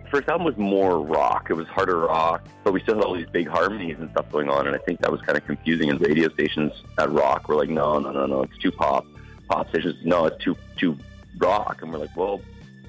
The 0.03 0.09
first 0.09 0.27
album 0.27 0.45
was 0.45 0.57
more 0.57 0.99
rock. 0.99 1.47
It 1.49 1.53
was 1.53 1.67
harder 1.67 1.99
rock, 1.99 2.47
but 2.63 2.73
we 2.73 2.81
still 2.81 2.95
had 2.95 3.03
all 3.03 3.15
these 3.15 3.29
big 3.29 3.47
harmonies 3.47 3.97
and 3.99 4.09
stuff 4.11 4.31
going 4.31 4.49
on, 4.49 4.67
and 4.67 4.75
I 4.75 4.79
think 4.79 5.01
that 5.01 5.11
was 5.11 5.21
kind 5.21 5.37
of 5.37 5.45
confusing. 5.45 5.89
And 5.89 6.01
radio 6.01 6.29
stations 6.29 6.73
at 6.97 7.11
rock 7.11 7.47
were 7.47 7.55
like, 7.55 7.69
no, 7.69 7.99
no, 7.99 8.11
no, 8.11 8.25
no, 8.25 8.43
it's 8.43 8.57
too 8.57 8.71
pop. 8.71 9.05
Pop 9.47 9.69
stations, 9.69 9.95
no, 10.03 10.25
it's 10.25 10.43
too 10.43 10.57
too 10.77 10.97
rock. 11.37 11.81
And 11.81 11.91
we're 11.91 11.99
like, 11.99 12.15
well, 12.17 12.41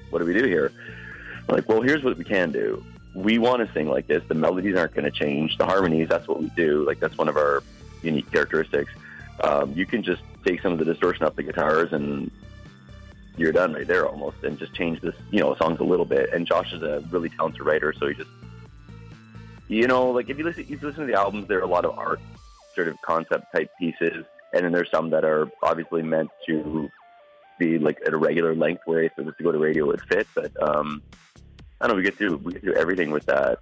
what 0.09 0.19
do 0.19 0.25
we 0.25 0.33
do 0.33 0.45
here? 0.45 0.71
We're 1.47 1.57
like, 1.57 1.69
well, 1.69 1.81
here's 1.81 2.03
what 2.03 2.17
we 2.17 2.23
can 2.23 2.51
do 2.51 2.83
we 3.17 3.39
want 3.39 3.65
to 3.65 3.73
sing 3.73 3.87
like 3.89 4.05
this. 4.05 4.23
The 4.27 4.35
melodies 4.35 4.75
aren't 4.75 4.93
going 4.93 5.05
to 5.05 5.11
change. 5.11 5.57
The 5.57 5.65
harmonies, 5.65 6.07
that's 6.07 6.27
what 6.27 6.39
we 6.39 6.49
do. 6.49 6.85
Like 6.85 6.99
that's 6.99 7.17
one 7.17 7.27
of 7.27 7.35
our 7.35 7.63
unique 8.03 8.31
characteristics. 8.31 8.91
Um, 9.43 9.73
you 9.73 9.87
can 9.87 10.03
just 10.03 10.21
take 10.45 10.61
some 10.61 10.71
of 10.71 10.77
the 10.77 10.85
distortion 10.85 11.25
off 11.25 11.35
the 11.35 11.41
guitars 11.41 11.93
and 11.93 12.29
you're 13.35 13.51
done 13.51 13.73
right 13.73 13.87
there 13.87 14.07
almost, 14.07 14.43
and 14.43 14.57
just 14.57 14.73
change 14.73 15.01
this, 15.01 15.15
you 15.31 15.39
know, 15.39 15.55
songs 15.55 15.79
a 15.79 15.83
little 15.83 16.05
bit. 16.05 16.31
And 16.31 16.45
Josh 16.45 16.73
is 16.73 16.83
a 16.83 17.03
really 17.11 17.29
talented 17.29 17.61
writer, 17.61 17.93
so 17.93 18.07
he 18.07 18.13
just, 18.13 18.29
you 19.67 19.87
know, 19.87 20.09
like 20.11 20.29
if 20.29 20.37
you 20.37 20.43
listen, 20.43 20.65
you 20.67 20.77
listen 20.81 21.01
to 21.01 21.05
the 21.05 21.13
albums, 21.13 21.47
there 21.47 21.59
are 21.59 21.63
a 21.63 21.67
lot 21.67 21.85
of 21.85 21.97
art, 21.97 22.19
sort 22.73 22.87
of 22.87 22.99
concept 23.01 23.51
type 23.51 23.71
pieces, 23.79 24.25
and 24.53 24.63
then 24.63 24.71
there's 24.71 24.89
some 24.89 25.11
that 25.11 25.23
are 25.23 25.51
obviously 25.61 26.01
meant 26.01 26.29
to 26.47 26.89
be 27.59 27.77
like 27.77 27.99
at 28.05 28.13
a 28.13 28.17
regular 28.17 28.55
length 28.55 28.83
where 28.85 29.03
if 29.03 29.11
it 29.17 29.25
was 29.25 29.35
to 29.37 29.43
go 29.43 29.51
to 29.51 29.59
radio, 29.59 29.85
it 29.85 29.87
would 29.87 30.01
fit. 30.01 30.27
But 30.33 30.51
um, 30.61 31.03
I 31.79 31.87
don't 31.87 31.95
know. 31.95 31.97
We 31.97 32.03
get 32.03 32.17
through 32.17 32.37
we 32.37 32.53
get 32.53 32.63
through 32.63 32.75
everything 32.75 33.11
with 33.11 33.25
that. 33.25 33.59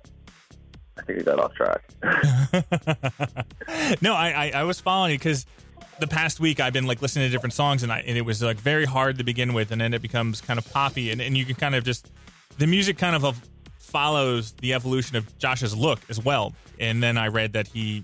I 0.97 1.01
think 1.01 1.19
we 1.19 1.25
got 1.25 1.39
off 1.39 1.53
track. 1.53 1.83
no, 4.01 4.13
I, 4.13 4.29
I, 4.29 4.51
I 4.55 4.63
was 4.63 4.79
following 4.79 5.11
you 5.11 5.17
because 5.17 5.45
the 5.99 6.07
past 6.07 6.39
week 6.39 6.59
I've 6.59 6.73
been 6.73 6.87
like 6.87 7.01
listening 7.01 7.27
to 7.27 7.31
different 7.31 7.53
songs 7.53 7.83
and 7.83 7.91
I 7.91 7.99
and 7.99 8.17
it 8.17 8.21
was 8.21 8.41
like 8.41 8.57
very 8.57 8.85
hard 8.85 9.17
to 9.17 9.23
begin 9.23 9.53
with 9.53 9.71
and 9.71 9.81
then 9.81 9.93
it 9.93 10.01
becomes 10.01 10.41
kind 10.41 10.57
of 10.57 10.71
poppy 10.71 11.11
and, 11.11 11.21
and 11.21 11.37
you 11.37 11.45
can 11.45 11.55
kind 11.55 11.75
of 11.75 11.83
just 11.83 12.11
the 12.57 12.67
music 12.67 12.97
kind 12.97 13.15
of 13.15 13.41
follows 13.77 14.53
the 14.53 14.73
evolution 14.73 15.17
of 15.17 15.37
Josh's 15.37 15.75
look 15.75 15.99
as 16.09 16.23
well. 16.23 16.53
And 16.79 17.03
then 17.03 17.17
I 17.17 17.27
read 17.27 17.53
that 17.53 17.67
he 17.67 18.03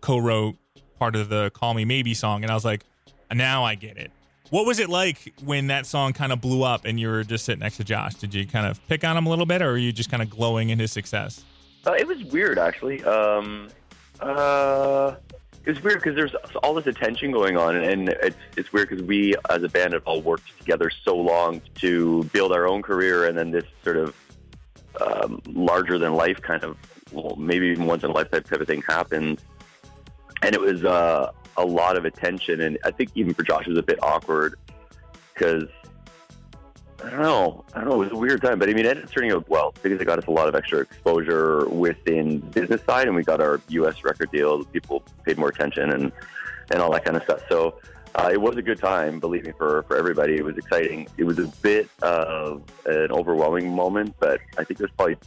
co-wrote 0.00 0.56
part 0.98 1.16
of 1.16 1.28
the 1.28 1.50
Call 1.50 1.74
Me 1.74 1.84
Maybe 1.84 2.14
song 2.14 2.42
and 2.42 2.50
I 2.50 2.54
was 2.54 2.64
like, 2.64 2.84
now 3.32 3.64
I 3.64 3.74
get 3.74 3.96
it. 3.96 4.10
What 4.50 4.64
was 4.64 4.78
it 4.78 4.88
like 4.88 5.34
when 5.44 5.66
that 5.66 5.84
song 5.84 6.14
kind 6.14 6.32
of 6.32 6.40
blew 6.40 6.62
up 6.62 6.86
and 6.86 6.98
you 6.98 7.08
were 7.08 7.22
just 7.22 7.44
sitting 7.44 7.60
next 7.60 7.76
to 7.76 7.84
Josh? 7.84 8.14
Did 8.14 8.32
you 8.32 8.46
kind 8.46 8.66
of 8.66 8.84
pick 8.88 9.04
on 9.04 9.16
him 9.16 9.26
a 9.26 9.28
little 9.28 9.44
bit, 9.44 9.60
or 9.60 9.72
were 9.72 9.78
you 9.78 9.92
just 9.92 10.10
kind 10.10 10.22
of 10.22 10.30
glowing 10.30 10.70
in 10.70 10.78
his 10.78 10.90
success? 10.90 11.44
Uh, 11.86 11.92
it 11.92 12.06
was 12.06 12.24
weird, 12.24 12.58
actually. 12.58 13.04
Um, 13.04 13.68
uh, 14.20 15.16
it 15.66 15.70
was 15.70 15.82
weird 15.82 15.96
because 15.96 16.16
there's 16.16 16.34
all 16.62 16.72
this 16.72 16.86
attention 16.86 17.30
going 17.30 17.58
on, 17.58 17.76
and 17.76 18.08
it's 18.08 18.36
it's 18.56 18.72
weird 18.72 18.88
because 18.88 19.04
we, 19.04 19.34
as 19.50 19.62
a 19.62 19.68
band, 19.68 19.92
have 19.92 20.06
all 20.06 20.22
worked 20.22 20.58
together 20.58 20.90
so 21.04 21.14
long 21.14 21.60
to 21.76 22.24
build 22.32 22.52
our 22.52 22.66
own 22.66 22.80
career, 22.80 23.26
and 23.26 23.36
then 23.36 23.50
this 23.50 23.64
sort 23.84 23.98
of 23.98 24.16
um, 24.98 25.42
larger 25.46 25.98
than 25.98 26.14
life 26.14 26.40
kind 26.40 26.64
of, 26.64 26.78
well, 27.12 27.36
maybe 27.36 27.66
even 27.66 27.84
once 27.84 28.02
in 28.02 28.10
a 28.10 28.14
lifetime 28.14 28.42
type 28.44 28.60
of 28.62 28.66
thing 28.66 28.82
happened, 28.88 29.42
and 30.40 30.54
it 30.54 30.60
was. 30.60 30.86
Uh, 30.86 31.32
a 31.58 31.64
lot 31.64 31.96
of 31.96 32.04
attention, 32.04 32.60
and 32.62 32.78
I 32.84 32.90
think 32.90 33.10
even 33.14 33.34
for 33.34 33.42
Josh 33.42 33.66
it 33.66 33.70
was 33.70 33.78
a 33.78 33.82
bit 33.82 34.02
awkward 34.02 34.58
because 35.34 35.64
I 37.04 37.10
don't 37.10 37.20
know, 37.20 37.64
I 37.74 37.80
don't 37.80 37.90
know, 37.90 38.02
it 38.02 38.10
was 38.10 38.12
a 38.12 38.16
weird 38.16 38.42
time, 38.42 38.58
but 38.58 38.68
I 38.68 38.72
mean, 38.72 38.86
it 38.86 38.90
ended 38.90 39.04
up 39.04 39.10
turning 39.10 39.32
out 39.32 39.48
well 39.48 39.74
because 39.82 40.00
it 40.00 40.04
got 40.04 40.18
us 40.18 40.26
a 40.26 40.30
lot 40.30 40.48
of 40.48 40.54
extra 40.54 40.80
exposure 40.80 41.68
within 41.68 42.40
business 42.40 42.80
side, 42.84 43.06
and 43.06 43.14
we 43.14 43.22
got 43.22 43.40
our 43.40 43.60
U.S. 43.68 44.02
record 44.04 44.30
deal. 44.30 44.64
People 44.64 45.02
paid 45.24 45.36
more 45.36 45.48
attention 45.48 45.90
and 45.90 46.12
and 46.70 46.80
all 46.80 46.90
that 46.92 47.04
kind 47.04 47.16
of 47.16 47.22
stuff. 47.24 47.42
So. 47.48 47.78
Uh, 48.14 48.30
it 48.32 48.40
was 48.40 48.56
a 48.56 48.62
good 48.62 48.80
time, 48.80 49.20
believe 49.20 49.44
me, 49.44 49.52
for, 49.56 49.84
for 49.84 49.96
everybody. 49.96 50.34
It 50.34 50.42
was 50.42 50.56
exciting. 50.56 51.06
It 51.18 51.24
was 51.24 51.38
a 51.38 51.46
bit 51.62 51.88
of 52.02 52.62
an 52.86 53.12
overwhelming 53.12 53.72
moment, 53.72 54.16
but 54.18 54.40
I 54.56 54.64
think 54.64 54.78
there's 54.78 54.90
probably, 54.92 55.18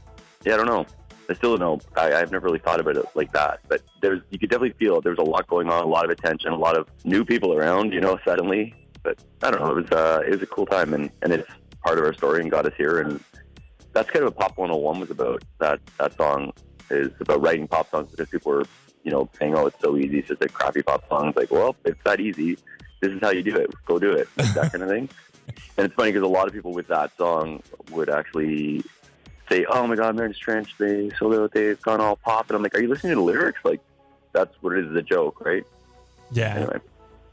yeah, 0.43 0.55
I 0.55 0.57
don't 0.57 0.65
know. 0.65 0.85
I 1.31 1.33
still 1.35 1.55
don't 1.55 1.85
know. 1.95 2.01
I, 2.01 2.13
I've 2.13 2.31
never 2.31 2.45
really 2.45 2.59
thought 2.59 2.81
about 2.81 2.97
it 2.97 3.05
like 3.15 3.31
that, 3.31 3.61
but 3.69 3.81
there's 4.01 4.21
you 4.31 4.37
could 4.37 4.49
definitely 4.49 4.75
feel 4.77 4.99
there 4.99 5.13
was 5.13 5.19
a 5.19 5.29
lot 5.29 5.47
going 5.47 5.69
on, 5.69 5.83
a 5.83 5.87
lot 5.87 6.03
of 6.03 6.11
attention, 6.11 6.51
a 6.51 6.57
lot 6.57 6.77
of 6.77 6.87
new 7.05 7.23
people 7.23 7.53
around. 7.53 7.93
You 7.93 8.01
know, 8.01 8.19
suddenly. 8.25 8.75
But 9.01 9.17
I 9.41 9.49
don't 9.49 9.61
know. 9.61 9.71
It 9.77 9.83
was 9.83 9.91
uh, 9.91 10.21
it 10.27 10.31
was 10.31 10.41
a 10.41 10.45
cool 10.45 10.65
time, 10.65 10.93
and 10.93 11.09
and 11.21 11.31
it's 11.31 11.49
part 11.83 11.97
of 11.97 12.03
our 12.03 12.13
story 12.13 12.41
and 12.41 12.51
got 12.51 12.65
us 12.65 12.73
here, 12.77 12.99
and 12.99 13.23
that's 13.93 14.09
kind 14.09 14.25
of 14.25 14.35
what 14.35 14.49
Pop 14.49 14.57
101 14.57 14.99
was 14.99 15.09
about. 15.09 15.43
That 15.59 15.79
that 15.97 16.15
song 16.17 16.51
is 16.89 17.09
about 17.21 17.41
writing 17.41 17.67
pop 17.67 17.89
songs 17.89 18.11
because 18.11 18.29
people 18.29 18.51
were, 18.51 18.65
you 19.03 19.11
know, 19.11 19.29
saying, 19.39 19.55
"Oh, 19.55 19.67
it's 19.67 19.79
so 19.79 19.97
easy." 19.97 20.19
It's 20.19 20.27
just 20.27 20.41
like 20.41 20.51
crappy 20.51 20.81
pop 20.81 21.07
songs. 21.07 21.35
Like, 21.37 21.49
well, 21.49 21.77
it's 21.85 22.03
that 22.03 22.19
easy. 22.19 22.57
This 23.01 23.11
is 23.11 23.19
how 23.21 23.31
you 23.31 23.41
do 23.41 23.55
it. 23.55 23.71
Go 23.85 23.99
do 23.99 24.11
it. 24.11 24.27
That 24.35 24.71
kind 24.71 24.83
of 24.83 24.89
thing. 24.89 25.09
And 25.77 25.85
it's 25.85 25.95
funny 25.95 26.11
because 26.11 26.23
a 26.23 26.31
lot 26.31 26.47
of 26.47 26.53
people 26.53 26.71
with 26.71 26.87
that 26.87 27.17
song 27.17 27.61
would 27.91 28.09
actually 28.09 28.83
say, 29.51 29.65
"Oh 29.65 29.85
my 29.87 29.95
God, 29.95 30.15
Marianas 30.15 30.37
Trench, 30.37 30.69
they 30.77 31.11
so 31.19 31.47
they've 31.47 31.81
gone 31.81 32.01
all 32.01 32.15
pop," 32.15 32.49
and 32.49 32.55
I'm 32.55 32.63
like, 32.63 32.75
"Are 32.75 32.81
you 32.81 32.87
listening 32.87 33.11
to 33.11 33.15
the 33.15 33.21
lyrics? 33.21 33.59
Like, 33.63 33.81
that's 34.33 34.55
what 34.61 34.73
it 34.73 34.85
is, 34.85 34.93
the 34.93 35.01
joke, 35.01 35.41
right?" 35.41 35.65
Yeah. 36.31 36.55
Anyway. 36.55 36.79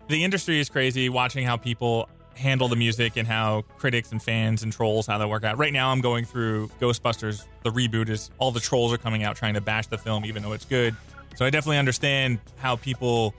The 0.08 0.24
industry 0.24 0.58
is 0.58 0.68
crazy 0.68 1.08
watching 1.08 1.44
how 1.44 1.56
people 1.56 2.08
handle 2.34 2.68
the 2.68 2.76
music 2.76 3.16
and 3.16 3.26
how 3.26 3.62
critics 3.78 4.12
and 4.12 4.22
fans 4.22 4.62
and 4.62 4.72
trolls 4.72 5.06
how 5.06 5.18
they 5.18 5.26
work 5.26 5.44
out. 5.44 5.58
Right 5.58 5.72
now 5.72 5.90
I'm 5.90 6.00
going 6.00 6.24
through 6.24 6.68
Ghostbusters, 6.80 7.44
the 7.64 7.70
reboot 7.70 8.08
is 8.08 8.30
all 8.38 8.52
the 8.52 8.60
trolls 8.60 8.92
are 8.92 8.98
coming 8.98 9.24
out 9.24 9.36
trying 9.36 9.54
to 9.54 9.60
bash 9.60 9.88
the 9.88 9.98
film 9.98 10.24
even 10.24 10.42
though 10.42 10.52
it's 10.52 10.64
good. 10.64 10.94
So 11.34 11.44
I 11.44 11.50
definitely 11.50 11.78
understand 11.78 12.38
how 12.56 12.76
people 12.76 13.34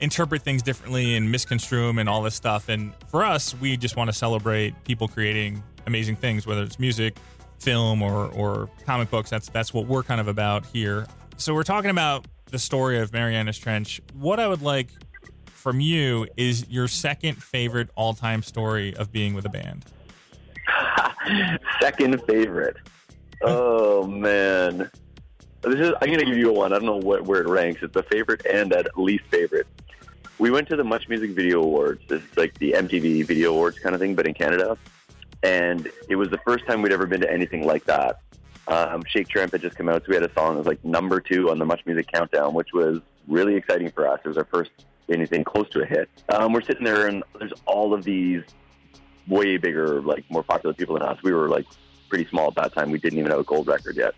interpret 0.00 0.42
things 0.42 0.62
differently 0.62 1.16
and 1.16 1.30
misconstrue 1.30 1.88
them 1.88 1.98
and 1.98 2.08
all 2.08 2.22
this 2.22 2.34
stuff. 2.36 2.68
And 2.68 2.92
for 3.08 3.24
us, 3.24 3.54
we 3.60 3.76
just 3.76 3.96
want 3.96 4.08
to 4.08 4.14
celebrate 4.14 4.72
people 4.84 5.08
creating 5.08 5.62
amazing 5.86 6.16
things, 6.16 6.46
whether 6.46 6.62
it's 6.62 6.78
music, 6.78 7.16
film, 7.64 8.02
or 8.02 8.26
or 8.32 8.68
comic 8.84 9.10
books. 9.10 9.30
That's 9.30 9.48
that's 9.48 9.72
what 9.72 9.86
we're 9.86 10.02
kind 10.02 10.20
of 10.20 10.28
about 10.28 10.66
here. 10.66 11.06
So 11.36 11.54
we're 11.54 11.64
talking 11.64 11.90
about 11.90 12.26
the 12.50 12.58
story 12.58 12.98
of 13.00 13.12
Marianas 13.12 13.58
Trench. 13.58 14.00
What 14.12 14.38
I 14.38 14.46
would 14.46 14.62
like 14.62 14.88
from 15.46 15.80
you 15.80 16.26
is 16.36 16.68
your 16.68 16.86
second 16.88 17.42
favorite 17.42 17.88
all-time 17.96 18.42
story 18.42 18.94
of 18.96 19.10
being 19.10 19.34
with 19.34 19.46
a 19.46 19.48
band. 19.48 19.84
Second 21.80 22.22
favorite. 22.26 22.76
Oh 23.42 24.06
man, 24.06 24.90
this 25.62 25.74
is. 25.74 25.92
I'm 26.00 26.10
gonna 26.10 26.24
give 26.24 26.36
you 26.36 26.50
a 26.50 26.52
one. 26.52 26.72
I 26.72 26.76
don't 26.76 26.86
know 26.86 26.96
what 26.96 27.24
where 27.24 27.40
it 27.40 27.48
ranks. 27.48 27.82
It's 27.82 27.96
a 27.96 28.02
favorite 28.02 28.44
and 28.46 28.72
at 28.72 28.98
least 28.98 29.24
favorite. 29.30 29.66
We 30.38 30.50
went 30.50 30.68
to 30.68 30.76
the 30.76 30.84
Much 30.84 31.08
Music 31.08 31.30
Video 31.30 31.62
Awards. 31.62 32.02
This 32.08 32.22
is 32.22 32.36
like 32.36 32.58
the 32.58 32.72
MTV 32.72 33.26
Video 33.26 33.50
Awards 33.50 33.78
kind 33.78 33.94
of 33.94 34.00
thing, 34.00 34.14
but 34.14 34.26
in 34.26 34.34
Canada. 34.34 34.76
And 35.44 35.90
it 36.08 36.16
was 36.16 36.30
the 36.30 36.38
first 36.38 36.66
time 36.66 36.80
we'd 36.80 36.92
ever 36.92 37.06
been 37.06 37.20
to 37.20 37.30
anything 37.30 37.66
like 37.66 37.84
that. 37.84 38.20
Um, 38.66 39.02
Shake 39.06 39.28
Tramp 39.28 39.52
had 39.52 39.60
just 39.60 39.76
come 39.76 39.90
out, 39.90 40.02
so 40.02 40.06
we 40.08 40.14
had 40.14 40.24
a 40.24 40.32
song 40.32 40.54
that 40.54 40.58
was 40.58 40.66
like 40.66 40.82
number 40.84 41.20
two 41.20 41.50
on 41.50 41.58
the 41.58 41.66
Much 41.66 41.84
Music 41.84 42.10
Countdown, 42.10 42.54
which 42.54 42.72
was 42.72 43.00
really 43.28 43.54
exciting 43.54 43.90
for 43.90 44.08
us. 44.08 44.20
It 44.24 44.28
was 44.28 44.38
our 44.38 44.46
first 44.46 44.70
anything 45.10 45.44
close 45.44 45.68
to 45.70 45.82
a 45.82 45.86
hit. 45.86 46.08
Um, 46.30 46.54
we're 46.54 46.62
sitting 46.62 46.84
there, 46.84 47.08
and 47.08 47.22
there's 47.38 47.52
all 47.66 47.92
of 47.92 48.04
these 48.04 48.42
way 49.28 49.58
bigger, 49.58 50.00
like 50.00 50.24
more 50.30 50.42
popular 50.42 50.72
people 50.74 50.98
than 50.98 51.06
us. 51.06 51.22
We 51.22 51.32
were 51.32 51.50
like 51.50 51.66
pretty 52.08 52.26
small 52.30 52.48
at 52.48 52.54
that 52.54 52.72
time. 52.72 52.90
We 52.90 52.98
didn't 52.98 53.18
even 53.18 53.30
have 53.30 53.40
a 53.40 53.44
gold 53.44 53.66
record 53.66 53.96
yet. 53.96 54.14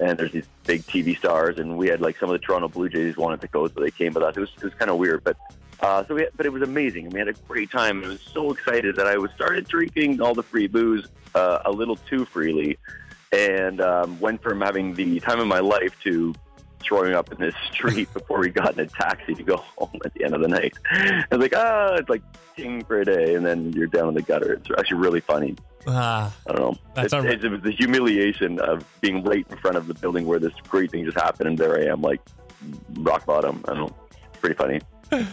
And 0.00 0.16
there's 0.16 0.30
these 0.30 0.46
big 0.64 0.82
TV 0.82 1.16
stars, 1.16 1.58
and 1.58 1.76
we 1.76 1.88
had 1.88 2.00
like 2.00 2.18
some 2.18 2.28
of 2.28 2.34
the 2.34 2.46
Toronto 2.46 2.68
Blue 2.68 2.88
Jays 2.88 3.16
wanted 3.16 3.40
to 3.40 3.48
go, 3.48 3.66
so 3.66 3.80
they 3.80 3.90
came 3.90 4.12
with 4.12 4.22
us. 4.22 4.36
It 4.36 4.40
was, 4.40 4.50
it 4.58 4.64
was 4.64 4.74
kind 4.74 4.90
of 4.90 4.98
weird, 4.98 5.24
but 5.24 5.36
uh, 5.80 6.04
so 6.06 6.14
we 6.14 6.22
had, 6.22 6.30
but 6.36 6.46
it 6.46 6.52
was 6.52 6.62
amazing. 6.62 7.10
We 7.10 7.18
had 7.18 7.28
a 7.28 7.32
great 7.32 7.70
time. 7.70 8.04
I 8.04 8.08
was 8.08 8.20
so 8.20 8.50
excited 8.50 8.96
that 8.96 9.06
I 9.06 9.16
was 9.18 9.30
started 9.32 9.68
drinking 9.68 10.20
all 10.20 10.34
the 10.34 10.42
free 10.42 10.66
booze 10.66 11.06
uh, 11.34 11.58
a 11.64 11.70
little 11.70 11.96
too 11.96 12.24
freely, 12.24 12.78
and 13.32 13.80
um, 13.80 14.18
went 14.20 14.42
from 14.42 14.60
having 14.60 14.94
the 14.94 15.20
time 15.20 15.40
of 15.40 15.46
my 15.46 15.60
life 15.60 15.94
to 16.04 16.34
throwing 16.82 17.14
up 17.14 17.32
in 17.32 17.38
this 17.38 17.54
street 17.72 18.12
before 18.14 18.40
we 18.40 18.48
got 18.48 18.74
in 18.74 18.80
a 18.80 18.86
taxi 18.86 19.34
to 19.34 19.42
go 19.42 19.56
home 19.78 20.00
at 20.04 20.14
the 20.14 20.24
end 20.24 20.34
of 20.34 20.40
the 20.40 20.48
night. 20.48 20.74
I 20.90 21.26
was 21.30 21.40
like, 21.40 21.54
ah, 21.56 21.94
it's 21.94 22.08
like 22.08 22.22
king 22.56 22.82
for 22.84 23.00
a 23.00 23.04
day, 23.04 23.34
and 23.34 23.44
then 23.44 23.72
you're 23.72 23.86
down 23.86 24.08
in 24.08 24.14
the 24.14 24.22
gutter. 24.22 24.54
It's 24.54 24.70
actually 24.78 24.98
really 24.98 25.20
funny. 25.20 25.56
Ah, 25.86 26.34
I 26.48 26.52
don't 26.52 26.60
know. 26.60 26.78
That's 26.94 27.12
it's, 27.12 27.24
it's, 27.24 27.44
it 27.44 27.50
was 27.50 27.60
the 27.60 27.70
humiliation 27.70 28.58
of 28.60 28.84
being 29.00 29.22
right 29.22 29.46
in 29.48 29.56
front 29.58 29.76
of 29.76 29.86
the 29.86 29.94
building 29.94 30.26
where 30.26 30.38
this 30.38 30.54
great 30.68 30.90
thing 30.90 31.04
just 31.04 31.20
happened, 31.20 31.48
and 31.48 31.58
there 31.58 31.78
I 31.78 31.92
am, 31.92 32.00
like 32.00 32.20
rock 32.94 33.26
bottom. 33.26 33.62
I 33.68 33.74
don't 33.74 33.88
know. 33.88 33.96
It's 34.10 34.40
pretty 34.40 34.56
funny. 34.56 34.80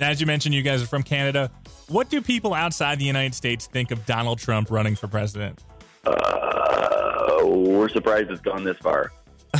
as 0.00 0.20
you 0.20 0.26
mentioned, 0.26 0.54
you 0.54 0.62
guys 0.62 0.82
are 0.82 0.86
from 0.86 1.02
Canada. 1.02 1.50
What 1.88 2.08
do 2.08 2.20
people 2.20 2.54
outside 2.54 2.98
the 2.98 3.04
United 3.04 3.34
States 3.34 3.66
think 3.66 3.90
of 3.90 4.04
Donald 4.06 4.38
Trump 4.38 4.70
running 4.70 4.96
for 4.96 5.06
president? 5.06 5.62
Uh, 6.04 7.40
we're 7.44 7.88
surprised 7.88 8.30
it's 8.30 8.40
gone 8.40 8.64
this 8.64 8.76
far. 8.78 9.12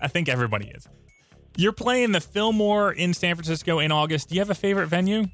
I 0.00 0.08
think 0.08 0.28
everybody 0.28 0.68
is. 0.68 0.86
You're 1.56 1.72
playing 1.72 2.12
the 2.12 2.20
Fillmore 2.20 2.92
in 2.92 3.12
San 3.12 3.34
Francisco 3.34 3.80
in 3.80 3.90
August. 3.90 4.28
Do 4.28 4.36
you 4.36 4.40
have 4.40 4.50
a 4.50 4.54
favorite 4.54 4.86
venue? 4.86 5.26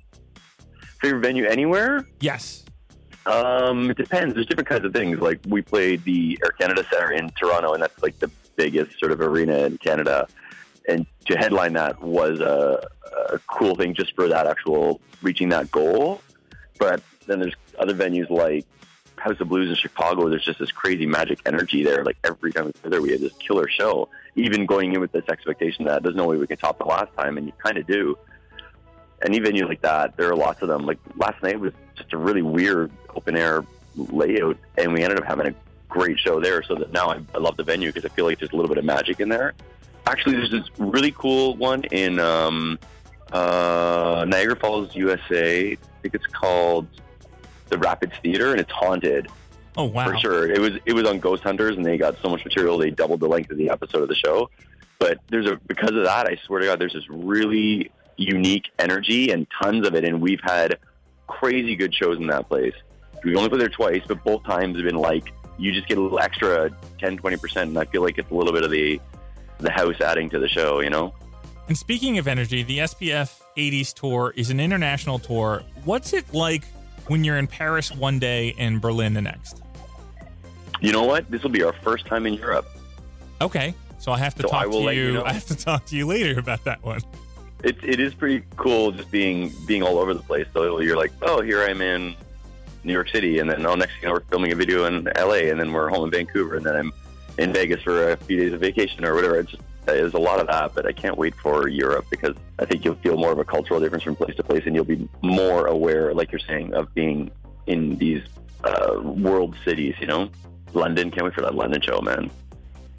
Favorite 1.00 1.20
venue 1.20 1.44
anywhere? 1.44 2.06
Yes. 2.20 2.64
Um, 3.26 3.90
it 3.90 3.96
depends. 3.96 4.34
There's 4.34 4.46
different 4.46 4.68
kinds 4.68 4.84
of 4.84 4.92
things. 4.92 5.20
Like 5.20 5.40
we 5.46 5.62
played 5.62 6.02
the 6.04 6.38
Air 6.42 6.50
Canada 6.52 6.84
Center 6.90 7.12
in 7.12 7.30
Toronto, 7.30 7.74
and 7.74 7.82
that's 7.82 8.02
like 8.02 8.18
the 8.18 8.30
biggest 8.56 8.98
sort 8.98 9.12
of 9.12 9.20
arena 9.20 9.58
in 9.58 9.78
Canada. 9.78 10.26
And 10.88 11.06
to 11.26 11.36
headline 11.36 11.72
that 11.74 12.00
was 12.02 12.40
a, 12.40 12.86
a 13.30 13.38
cool 13.46 13.74
thing 13.74 13.94
just 13.94 14.14
for 14.14 14.28
that 14.28 14.46
actual 14.46 15.00
reaching 15.22 15.48
that 15.50 15.70
goal. 15.70 16.20
But 16.78 17.02
then 17.26 17.40
there's 17.40 17.54
other 17.78 17.94
venues 17.94 18.28
like 18.28 18.66
House 19.16 19.40
of 19.40 19.48
Blues 19.48 19.70
in 19.70 19.76
Chicago. 19.76 20.28
There's 20.28 20.44
just 20.44 20.58
this 20.58 20.72
crazy 20.72 21.06
magic 21.06 21.40
energy 21.46 21.82
there. 21.82 22.04
Like 22.04 22.18
every 22.24 22.52
time 22.52 22.66
we 22.66 22.72
play 22.72 22.90
there, 22.90 23.00
we 23.00 23.12
had 23.12 23.20
this 23.20 23.32
killer 23.34 23.68
show. 23.68 24.08
Even 24.36 24.66
going 24.66 24.92
in 24.92 25.00
with 25.00 25.12
this 25.12 25.24
expectation 25.28 25.84
that 25.86 26.02
there's 26.02 26.16
no 26.16 26.26
way 26.26 26.36
we 26.36 26.46
can 26.46 26.56
top 26.56 26.78
the 26.78 26.84
last 26.84 27.16
time, 27.16 27.38
and 27.38 27.46
you 27.46 27.52
kind 27.62 27.78
of 27.78 27.86
do. 27.86 28.18
Any 29.24 29.38
venue 29.38 29.66
like 29.66 29.80
that, 29.82 30.16
there 30.16 30.28
are 30.28 30.36
lots 30.36 30.60
of 30.60 30.68
them. 30.68 30.84
Like 30.84 30.98
last 31.16 31.42
night 31.42 31.58
was 31.58 31.72
just 31.96 32.12
a 32.12 32.18
really 32.18 32.42
weird 32.42 32.90
open 33.14 33.36
air 33.36 33.64
layout, 33.96 34.58
and 34.76 34.92
we 34.92 35.02
ended 35.02 35.18
up 35.18 35.24
having 35.24 35.46
a 35.46 35.54
great 35.88 36.18
show 36.18 36.40
there. 36.40 36.62
So 36.62 36.74
that 36.74 36.92
now 36.92 37.08
I, 37.08 37.20
I 37.34 37.38
love 37.38 37.56
the 37.56 37.62
venue 37.62 37.90
because 37.90 38.04
I 38.04 38.12
feel 38.14 38.26
like 38.26 38.40
there's 38.40 38.52
a 38.52 38.56
little 38.56 38.68
bit 38.68 38.78
of 38.78 38.84
magic 38.84 39.20
in 39.20 39.28
there. 39.28 39.54
Actually, 40.06 40.36
there's 40.36 40.50
this 40.50 40.68
really 40.78 41.12
cool 41.12 41.56
one 41.56 41.84
in 41.84 42.18
um, 42.18 42.78
uh, 43.32 44.24
Niagara 44.28 44.56
Falls, 44.56 44.94
USA. 44.94 45.72
I 45.72 45.76
think 46.02 46.14
it's 46.14 46.26
called 46.26 46.86
the 47.68 47.78
Rapids 47.78 48.12
Theater, 48.22 48.50
and 48.52 48.60
it's 48.60 48.70
haunted 48.70 49.28
Oh 49.76 49.84
wow. 49.84 50.06
for 50.06 50.16
sure. 50.18 50.50
It 50.50 50.60
was 50.60 50.72
it 50.84 50.92
was 50.92 51.06
on 51.08 51.18
Ghost 51.18 51.42
Hunters, 51.42 51.76
and 51.76 51.84
they 51.84 51.96
got 51.96 52.16
so 52.22 52.28
much 52.28 52.44
material 52.44 52.78
they 52.78 52.90
doubled 52.90 53.20
the 53.20 53.28
length 53.28 53.50
of 53.50 53.58
the 53.58 53.70
episode 53.70 54.02
of 54.02 54.08
the 54.08 54.14
show. 54.14 54.50
But 54.98 55.18
there's 55.28 55.46
a 55.46 55.56
because 55.66 55.90
of 55.90 56.04
that, 56.04 56.26
I 56.26 56.36
swear 56.46 56.60
to 56.60 56.66
God, 56.66 56.78
there's 56.80 56.92
this 56.92 57.08
really 57.08 57.90
unique 58.16 58.66
energy 58.78 59.30
and 59.32 59.46
tons 59.62 59.86
of 59.86 59.94
it, 59.94 60.04
and 60.04 60.20
we've 60.20 60.40
had 60.42 60.78
crazy 61.26 61.74
good 61.74 61.94
shows 61.94 62.18
in 62.18 62.26
that 62.28 62.48
place. 62.48 62.74
We've 63.24 63.36
only 63.36 63.48
played 63.48 63.62
there 63.62 63.68
twice, 63.68 64.02
but 64.06 64.22
both 64.22 64.44
times 64.44 64.76
have 64.76 64.84
been 64.84 64.96
like 64.96 65.32
you 65.58 65.72
just 65.72 65.88
get 65.88 65.98
a 65.98 66.00
little 66.00 66.20
extra 66.20 66.70
10, 66.98 67.16
20 67.16 67.36
percent, 67.38 67.68
and 67.70 67.78
I 67.78 67.84
feel 67.86 68.02
like 68.02 68.18
it's 68.18 68.30
a 68.30 68.34
little 68.34 68.52
bit 68.52 68.62
of 68.62 68.70
the 68.70 69.00
the 69.58 69.70
house 69.70 70.00
adding 70.00 70.28
to 70.30 70.38
the 70.38 70.48
show, 70.48 70.80
you 70.80 70.90
know. 70.90 71.14
And 71.68 71.76
speaking 71.76 72.18
of 72.18 72.28
energy, 72.28 72.62
the 72.62 72.78
SPF 72.78 73.40
80s 73.56 73.94
tour 73.94 74.32
is 74.36 74.50
an 74.50 74.60
international 74.60 75.18
tour. 75.18 75.62
What's 75.84 76.12
it 76.12 76.32
like 76.34 76.64
when 77.06 77.24
you're 77.24 77.38
in 77.38 77.46
Paris 77.46 77.90
one 77.94 78.18
day 78.18 78.54
and 78.58 78.80
Berlin 78.80 79.14
the 79.14 79.22
next? 79.22 79.62
You 80.80 80.92
know 80.92 81.04
what? 81.04 81.30
This 81.30 81.42
will 81.42 81.50
be 81.50 81.62
our 81.62 81.72
first 81.72 82.06
time 82.06 82.26
in 82.26 82.34
Europe. 82.34 82.66
Okay. 83.40 83.74
So 83.98 84.12
I 84.12 84.18
have 84.18 84.34
to 84.34 84.42
So 84.42 84.48
talk 84.48 84.70
to 84.70 84.76
you. 84.76 84.90
you 84.90 85.12
know. 85.14 85.24
I 85.26 85.32
have 85.32 85.46
to 85.46 85.56
talk 85.56 85.86
to 85.86 85.96
you 85.96 86.06
later 86.06 86.38
about 86.38 86.64
that 86.64 86.82
one. 86.82 87.00
it, 87.62 87.82
it 87.82 87.98
is 88.00 88.12
pretty 88.12 88.44
cool 88.56 88.92
just 88.92 89.10
being 89.10 89.50
being 89.66 89.82
all 89.82 89.98
over 89.98 90.12
the 90.12 90.22
place. 90.22 90.46
So 90.52 90.80
you're 90.80 90.96
like, 90.98 91.12
oh, 91.22 91.40
here 91.40 91.62
I'm 91.62 91.80
in 91.80 92.14
New 92.82 92.92
York 92.92 93.08
City, 93.08 93.38
and 93.38 93.48
then 93.48 93.64
oh, 93.64 93.74
next 93.74 93.92
thing 93.94 94.02
you 94.02 94.08
know, 94.08 94.14
we're 94.14 94.20
filming 94.28 94.52
a 94.52 94.54
video 94.54 94.84
in 94.84 95.08
L.A., 95.16 95.48
and 95.48 95.58
then 95.58 95.72
we're 95.72 95.88
home 95.88 96.04
in 96.04 96.10
Vancouver, 96.10 96.56
and 96.56 96.66
then 96.66 96.76
I'm 96.76 96.92
in 97.38 97.52
Vegas 97.52 97.82
for 97.82 98.12
a 98.12 98.16
few 98.16 98.36
days 98.38 98.52
of 98.52 98.60
vacation 98.60 99.04
or 99.04 99.14
whatever. 99.14 99.38
It's 99.38 99.50
just 99.50 99.62
there's 99.86 100.14
a 100.14 100.18
lot 100.18 100.40
of 100.40 100.46
that, 100.46 100.74
but 100.74 100.86
I 100.86 100.92
can't 100.92 101.18
wait 101.18 101.34
for 101.34 101.68
Europe 101.68 102.06
because 102.10 102.34
I 102.58 102.64
think 102.64 102.84
you'll 102.84 102.94
feel 102.96 103.16
more 103.16 103.32
of 103.32 103.38
a 103.38 103.44
cultural 103.44 103.80
difference 103.80 104.02
from 104.02 104.16
place 104.16 104.34
to 104.36 104.42
place, 104.42 104.62
and 104.66 104.74
you'll 104.74 104.84
be 104.84 105.08
more 105.22 105.66
aware, 105.66 106.14
like 106.14 106.32
you're 106.32 106.38
saying, 106.38 106.74
of 106.74 106.92
being 106.94 107.30
in 107.66 107.96
these 107.96 108.22
uh, 108.64 109.00
world 109.02 109.54
cities. 109.64 109.94
You 110.00 110.06
know, 110.06 110.30
London. 110.72 111.10
Can't 111.10 111.24
wait 111.24 111.34
for 111.34 111.42
that 111.42 111.54
London 111.54 111.82
show, 111.82 112.00
man. 112.00 112.30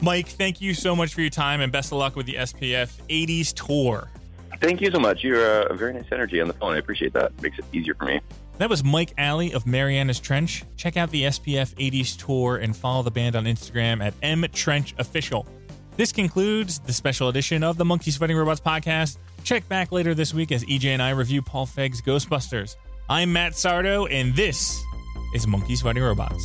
Mike, 0.00 0.28
thank 0.28 0.60
you 0.60 0.74
so 0.74 0.94
much 0.94 1.14
for 1.14 1.22
your 1.22 1.30
time 1.30 1.60
and 1.60 1.72
best 1.72 1.90
of 1.90 1.98
luck 1.98 2.16
with 2.16 2.26
the 2.26 2.34
SPF 2.34 2.92
80s 3.08 3.54
tour. 3.54 4.10
Thank 4.60 4.80
you 4.80 4.90
so 4.90 4.98
much. 4.98 5.24
You're 5.24 5.62
a 5.62 5.74
very 5.74 5.94
nice 5.94 6.04
energy 6.12 6.40
on 6.40 6.48
the 6.48 6.54
phone. 6.54 6.74
I 6.74 6.78
appreciate 6.78 7.12
that. 7.14 7.26
It 7.26 7.42
makes 7.42 7.58
it 7.58 7.64
easier 7.72 7.94
for 7.94 8.04
me. 8.04 8.20
That 8.58 8.70
was 8.70 8.82
Mike 8.82 9.12
Ayley 9.18 9.52
of 9.52 9.66
Marianas 9.66 10.18
Trench. 10.18 10.64
Check 10.76 10.96
out 10.96 11.10
the 11.10 11.24
SPF 11.24 11.74
80s 11.74 12.16
tour 12.16 12.56
and 12.56 12.74
follow 12.74 13.02
the 13.02 13.10
band 13.10 13.36
on 13.36 13.44
Instagram 13.44 14.02
at 14.02 14.18
mtrenchofficial. 14.20 15.46
This 15.96 16.12
concludes 16.12 16.78
the 16.78 16.92
special 16.92 17.28
edition 17.28 17.62
of 17.62 17.76
the 17.76 17.84
Monkeys 17.84 18.16
Fighting 18.16 18.36
Robots 18.36 18.60
podcast. 18.60 19.18
Check 19.44 19.68
back 19.68 19.92
later 19.92 20.14
this 20.14 20.32
week 20.32 20.52
as 20.52 20.64
EJ 20.64 20.86
and 20.86 21.02
I 21.02 21.10
review 21.10 21.42
Paul 21.42 21.66
Feig's 21.66 22.00
Ghostbusters. 22.00 22.76
I'm 23.08 23.32
Matt 23.32 23.52
Sardo, 23.52 24.10
and 24.10 24.34
this 24.34 24.82
is 25.34 25.46
Monkeys 25.46 25.82
Fighting 25.82 26.02
Robots. 26.02 26.44